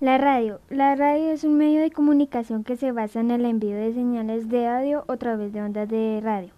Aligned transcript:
La 0.00 0.16
radio. 0.16 0.62
La 0.70 0.96
radio 0.96 1.30
es 1.30 1.44
un 1.44 1.58
medio 1.58 1.82
de 1.82 1.90
comunicación 1.90 2.64
que 2.64 2.76
se 2.76 2.90
basa 2.90 3.20
en 3.20 3.30
el 3.30 3.44
envío 3.44 3.76
de 3.76 3.92
señales 3.92 4.48
de 4.48 4.66
audio 4.66 5.04
a 5.08 5.18
través 5.18 5.52
de 5.52 5.60
ondas 5.60 5.90
de 5.90 6.20
radio. 6.22 6.48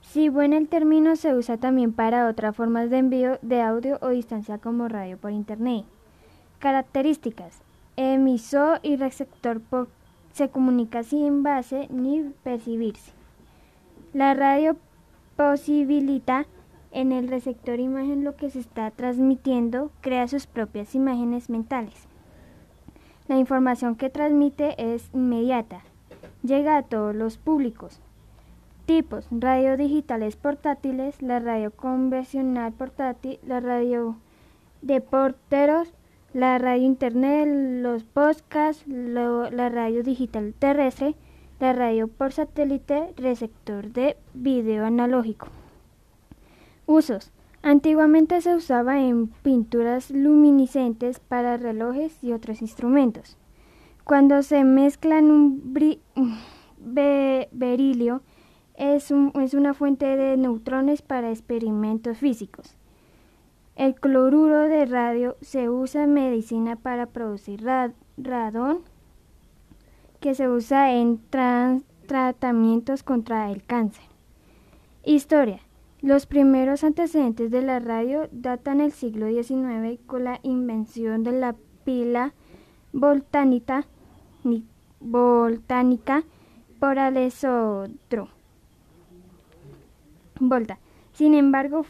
Si 0.00 0.30
bueno 0.30 0.56
el 0.56 0.68
término 0.68 1.14
se 1.16 1.34
usa 1.34 1.58
también 1.58 1.92
para 1.92 2.26
otras 2.30 2.56
formas 2.56 2.88
de 2.88 2.96
envío 2.96 3.38
de 3.42 3.60
audio 3.60 3.98
o 4.00 4.08
distancia 4.08 4.56
como 4.56 4.88
radio 4.88 5.18
por 5.18 5.32
internet. 5.32 5.84
Características. 6.60 7.60
Emisor 7.96 8.80
y 8.82 8.96
receptor 8.96 9.60
se 10.32 10.48
comunica 10.48 11.02
sin 11.02 11.42
base 11.42 11.88
ni 11.90 12.32
percibirse. 12.42 13.12
La 14.14 14.32
radio 14.32 14.78
posibilita 15.36 16.46
en 16.90 17.12
el 17.12 17.28
receptor 17.28 17.80
imagen 17.80 18.24
lo 18.24 18.34
que 18.34 18.48
se 18.48 18.60
está 18.60 18.90
transmitiendo, 18.92 19.90
crea 20.00 20.26
sus 20.26 20.46
propias 20.46 20.94
imágenes 20.94 21.50
mentales. 21.50 22.08
La 23.32 23.38
información 23.38 23.96
que 23.96 24.10
transmite 24.10 24.74
es 24.76 25.08
inmediata, 25.14 25.80
llega 26.42 26.76
a 26.76 26.82
todos 26.82 27.16
los 27.16 27.38
públicos. 27.38 27.98
Tipos: 28.84 29.26
radio 29.30 29.78
digitales 29.78 30.36
portátiles, 30.36 31.22
la 31.22 31.38
radio 31.40 31.70
convencional 31.70 32.74
portátil, 32.74 33.38
la 33.46 33.60
radio 33.60 34.16
de 34.82 35.00
porteros, 35.00 35.94
la 36.34 36.58
radio 36.58 36.84
internet, 36.84 37.48
los 37.80 38.04
podcasts, 38.04 38.86
la 38.86 39.70
radio 39.70 40.02
digital 40.02 40.52
terrestre, 40.58 41.14
la 41.58 41.72
radio 41.72 42.08
por 42.08 42.32
satélite, 42.32 43.14
receptor 43.16 43.94
de 43.94 44.18
video 44.34 44.84
analógico. 44.84 45.46
Usos: 46.84 47.32
Antiguamente 47.62 48.40
se 48.40 48.56
usaba 48.56 49.00
en 49.00 49.28
pinturas 49.28 50.10
luminiscentes 50.10 51.20
para 51.20 51.56
relojes 51.56 52.22
y 52.22 52.32
otros 52.32 52.60
instrumentos. 52.60 53.38
Cuando 54.02 54.42
se 54.42 54.64
mezclan 54.64 55.30
un 55.30 55.72
berilio, 57.52 58.22
es, 58.74 59.12
es, 59.12 59.54
una 59.54 59.74
fuente 59.74 60.16
de 60.16 60.36
neutrones 60.36 61.02
para 61.02 61.30
experimentos 61.30 62.18
físicos. 62.18 62.76
El 63.76 63.94
cloruro 63.94 64.62
de 64.62 64.84
radio 64.84 65.36
se 65.40 65.70
usa 65.70 66.02
en 66.02 66.14
medicina 66.14 66.74
para 66.74 67.06
producir 67.06 67.64
radón, 68.16 68.80
que 70.18 70.34
se 70.34 70.48
usa 70.48 70.92
en 70.94 71.20
tratamientos 72.06 73.04
contra 73.04 73.52
el 73.52 73.62
cáncer. 73.62 74.04
Historia. 75.04 75.60
Los 76.02 76.26
primeros 76.26 76.82
antecedentes 76.82 77.52
de 77.52 77.62
la 77.62 77.78
radio 77.78 78.28
datan 78.32 78.78
del 78.78 78.90
siglo 78.90 79.28
XIX 79.28 80.00
con 80.04 80.24
la 80.24 80.40
invención 80.42 81.22
de 81.22 81.30
la 81.30 81.54
pila 81.84 82.34
voltánica, 82.92 83.86
voltánica 84.98 86.24
por 86.80 86.98
Alessandro 86.98 88.28
Volta. 90.40 90.80
Sin 91.12 91.34
embargo, 91.34 91.86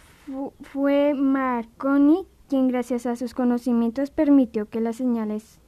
fue 0.60 1.14
Marconi 1.14 2.26
quien 2.50 2.68
gracias 2.68 3.06
a 3.06 3.16
sus 3.16 3.32
conocimientos 3.32 4.10
permitió 4.10 4.68
que 4.68 4.82
las 4.82 4.96
señales 4.96 5.58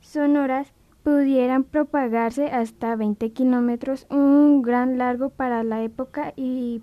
sonoras 0.00 0.72
pudieran 1.04 1.62
propagarse 1.62 2.46
hasta 2.46 2.96
20 2.96 3.30
kilómetros, 3.30 4.08
un 4.10 4.62
gran 4.62 4.98
largo 4.98 5.30
para 5.30 5.62
la 5.62 5.84
época 5.84 6.32
y 6.34 6.82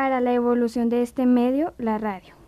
para 0.00 0.22
la 0.22 0.32
evolución 0.32 0.88
de 0.88 1.02
este 1.02 1.26
medio, 1.26 1.74
la 1.76 1.98
radio. 1.98 2.39